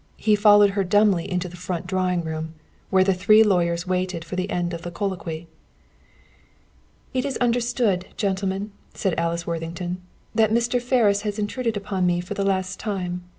He 0.17 0.35
followed 0.35 0.71
her 0.71 0.83
dumbly 0.83 1.29
into 1.31 1.47
the 1.47 1.55
front 1.55 1.85
drawing 1.85 2.23
room, 2.23 2.55
where 2.89 3.03
the 3.03 3.13
three 3.13 3.43
lawyers 3.43 3.85
waited 3.85 4.25
for 4.25 4.35
the 4.35 4.49
end 4.49 4.73
of 4.73 4.81
the 4.81 4.89
colloquy. 4.89 5.47
"It 7.13 7.23
is 7.23 7.37
understood, 7.37 8.07
gentlemen," 8.17 8.71
said 8.95 9.13
Alice 9.15 9.45
Worthington, 9.45 10.01
"that 10.33 10.49
Mr. 10.49 10.81
Ferris 10.81 11.21
has 11.21 11.37
intruded 11.37 11.77
upon 11.77 12.07
me 12.07 12.19
for 12.19 12.33
the 12.33 12.43
last 12.43 12.79
time. 12.79 13.25